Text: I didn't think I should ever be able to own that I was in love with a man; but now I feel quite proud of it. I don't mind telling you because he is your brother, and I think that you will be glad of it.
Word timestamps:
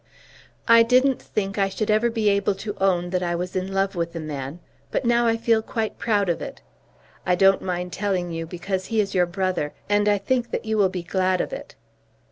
I 0.67 0.81
didn't 0.81 1.21
think 1.21 1.59
I 1.59 1.69
should 1.69 1.91
ever 1.91 2.09
be 2.09 2.27
able 2.29 2.55
to 2.55 2.75
own 2.81 3.11
that 3.11 3.21
I 3.21 3.35
was 3.35 3.55
in 3.55 3.71
love 3.71 3.93
with 3.93 4.15
a 4.15 4.19
man; 4.19 4.57
but 4.89 5.05
now 5.05 5.27
I 5.27 5.37
feel 5.37 5.61
quite 5.61 5.99
proud 5.99 6.27
of 6.27 6.41
it. 6.41 6.59
I 7.23 7.35
don't 7.35 7.61
mind 7.61 7.93
telling 7.93 8.31
you 8.31 8.47
because 8.47 8.87
he 8.87 8.99
is 8.99 9.13
your 9.13 9.27
brother, 9.27 9.73
and 9.87 10.09
I 10.09 10.17
think 10.17 10.49
that 10.49 10.65
you 10.65 10.75
will 10.75 10.89
be 10.89 11.03
glad 11.03 11.39
of 11.39 11.53
it. 11.53 11.75